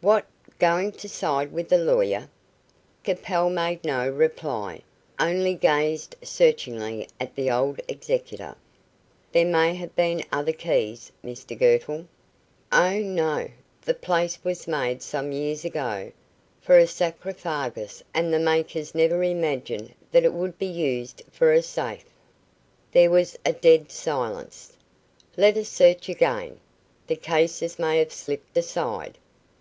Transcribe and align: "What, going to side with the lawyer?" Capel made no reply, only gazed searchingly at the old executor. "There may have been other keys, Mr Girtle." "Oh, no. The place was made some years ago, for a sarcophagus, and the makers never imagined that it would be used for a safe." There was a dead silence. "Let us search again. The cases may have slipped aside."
"What, 0.00 0.26
going 0.58 0.90
to 0.90 1.08
side 1.08 1.52
with 1.52 1.68
the 1.68 1.78
lawyer?" 1.78 2.28
Capel 3.04 3.48
made 3.48 3.84
no 3.84 4.08
reply, 4.08 4.82
only 5.20 5.54
gazed 5.54 6.16
searchingly 6.20 7.06
at 7.20 7.36
the 7.36 7.48
old 7.52 7.80
executor. 7.86 8.56
"There 9.30 9.44
may 9.46 9.74
have 9.76 9.94
been 9.94 10.24
other 10.32 10.50
keys, 10.50 11.12
Mr 11.24 11.56
Girtle." 11.56 12.06
"Oh, 12.72 12.98
no. 12.98 13.48
The 13.82 13.94
place 13.94 14.42
was 14.42 14.66
made 14.66 15.00
some 15.00 15.30
years 15.30 15.64
ago, 15.64 16.10
for 16.60 16.76
a 16.76 16.88
sarcophagus, 16.88 18.02
and 18.12 18.34
the 18.34 18.40
makers 18.40 18.96
never 18.96 19.22
imagined 19.22 19.94
that 20.10 20.24
it 20.24 20.32
would 20.32 20.58
be 20.58 20.66
used 20.66 21.22
for 21.30 21.52
a 21.52 21.62
safe." 21.62 22.06
There 22.90 23.10
was 23.12 23.38
a 23.46 23.52
dead 23.52 23.92
silence. 23.92 24.72
"Let 25.36 25.56
us 25.56 25.68
search 25.68 26.08
again. 26.08 26.58
The 27.06 27.14
cases 27.14 27.78
may 27.78 27.98
have 28.00 28.12
slipped 28.12 28.56
aside." 28.56 29.18